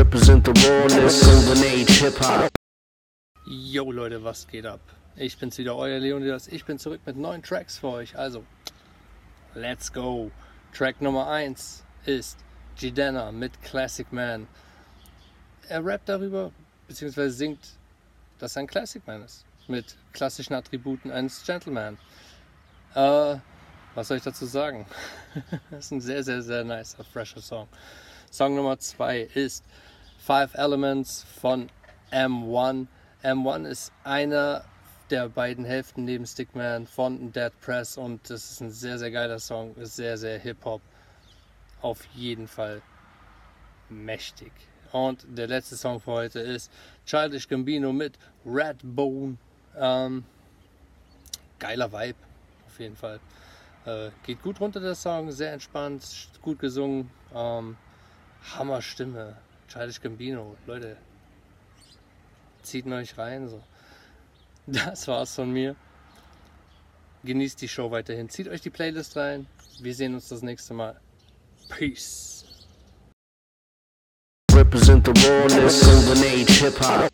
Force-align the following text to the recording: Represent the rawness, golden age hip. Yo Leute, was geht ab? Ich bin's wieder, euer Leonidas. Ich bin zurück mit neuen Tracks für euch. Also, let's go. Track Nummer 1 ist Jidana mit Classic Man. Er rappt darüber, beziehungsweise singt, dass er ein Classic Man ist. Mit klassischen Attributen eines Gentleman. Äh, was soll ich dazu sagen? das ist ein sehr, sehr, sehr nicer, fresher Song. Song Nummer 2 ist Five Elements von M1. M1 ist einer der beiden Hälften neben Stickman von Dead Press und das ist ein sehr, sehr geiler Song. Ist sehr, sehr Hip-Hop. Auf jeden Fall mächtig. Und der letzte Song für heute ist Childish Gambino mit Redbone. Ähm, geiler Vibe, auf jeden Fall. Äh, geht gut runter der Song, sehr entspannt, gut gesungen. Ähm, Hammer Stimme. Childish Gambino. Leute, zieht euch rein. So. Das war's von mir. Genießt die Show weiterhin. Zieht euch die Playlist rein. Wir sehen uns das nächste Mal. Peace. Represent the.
Represent 0.00 0.46
the 0.46 0.52
rawness, 0.52 1.22
golden 1.26 1.62
age 1.62 2.00
hip. 2.00 2.50
Yo 3.46 3.90
Leute, 3.90 4.24
was 4.24 4.46
geht 4.46 4.64
ab? 4.64 4.80
Ich 5.14 5.36
bin's 5.36 5.58
wieder, 5.58 5.76
euer 5.76 5.98
Leonidas. 5.98 6.48
Ich 6.48 6.64
bin 6.64 6.78
zurück 6.78 7.02
mit 7.04 7.18
neuen 7.18 7.42
Tracks 7.42 7.76
für 7.76 7.88
euch. 7.88 8.16
Also, 8.16 8.42
let's 9.54 9.92
go. 9.92 10.30
Track 10.72 11.02
Nummer 11.02 11.28
1 11.28 11.84
ist 12.06 12.38
Jidana 12.78 13.30
mit 13.30 13.60
Classic 13.62 14.10
Man. 14.10 14.46
Er 15.68 15.84
rappt 15.84 16.08
darüber, 16.08 16.50
beziehungsweise 16.88 17.34
singt, 17.34 17.60
dass 18.38 18.56
er 18.56 18.60
ein 18.60 18.68
Classic 18.68 19.06
Man 19.06 19.22
ist. 19.22 19.44
Mit 19.68 19.98
klassischen 20.14 20.54
Attributen 20.54 21.10
eines 21.10 21.44
Gentleman. 21.44 21.98
Äh, 22.94 23.36
was 23.94 24.08
soll 24.08 24.16
ich 24.16 24.22
dazu 24.22 24.46
sagen? 24.46 24.86
das 25.70 25.84
ist 25.84 25.90
ein 25.90 26.00
sehr, 26.00 26.24
sehr, 26.24 26.40
sehr 26.40 26.64
nicer, 26.64 27.04
fresher 27.04 27.42
Song. 27.42 27.68
Song 28.30 28.54
Nummer 28.54 28.78
2 28.78 29.28
ist 29.34 29.62
Five 30.30 30.54
Elements 30.54 31.26
von 31.40 31.68
M1. 32.12 32.86
M1 33.24 33.66
ist 33.66 33.92
einer 34.04 34.64
der 35.10 35.28
beiden 35.28 35.64
Hälften 35.64 36.04
neben 36.04 36.24
Stickman 36.24 36.86
von 36.86 37.32
Dead 37.32 37.50
Press 37.60 37.96
und 37.96 38.30
das 38.30 38.52
ist 38.52 38.60
ein 38.60 38.70
sehr, 38.70 38.96
sehr 39.00 39.10
geiler 39.10 39.40
Song. 39.40 39.74
Ist 39.74 39.96
sehr, 39.96 40.16
sehr 40.16 40.38
Hip-Hop. 40.38 40.82
Auf 41.82 42.04
jeden 42.14 42.46
Fall 42.46 42.80
mächtig. 43.88 44.52
Und 44.92 45.26
der 45.36 45.48
letzte 45.48 45.74
Song 45.74 45.98
für 45.98 46.12
heute 46.12 46.38
ist 46.38 46.70
Childish 47.06 47.48
Gambino 47.48 47.92
mit 47.92 48.16
Redbone. 48.46 49.36
Ähm, 49.76 50.22
geiler 51.58 51.90
Vibe, 51.90 52.18
auf 52.68 52.78
jeden 52.78 52.94
Fall. 52.94 53.18
Äh, 53.84 54.10
geht 54.24 54.40
gut 54.42 54.60
runter 54.60 54.78
der 54.78 54.94
Song, 54.94 55.32
sehr 55.32 55.52
entspannt, 55.52 56.30
gut 56.40 56.60
gesungen. 56.60 57.10
Ähm, 57.34 57.76
Hammer 58.54 58.80
Stimme. 58.80 59.36
Childish 59.72 60.00
Gambino. 60.00 60.56
Leute, 60.66 60.96
zieht 62.62 62.86
euch 62.86 63.16
rein. 63.16 63.48
So. 63.48 63.62
Das 64.66 65.08
war's 65.08 65.34
von 65.34 65.50
mir. 65.50 65.74
Genießt 67.24 67.60
die 67.60 67.68
Show 67.68 67.90
weiterhin. 67.90 68.28
Zieht 68.28 68.48
euch 68.48 68.60
die 68.60 68.70
Playlist 68.70 69.16
rein. 69.16 69.46
Wir 69.80 69.94
sehen 69.94 70.14
uns 70.14 70.28
das 70.28 70.42
nächste 70.42 70.74
Mal. 70.74 71.00
Peace. 71.68 72.44
Represent 74.52 75.06
the. 75.06 77.10